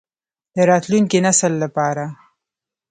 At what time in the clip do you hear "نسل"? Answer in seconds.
1.25-1.53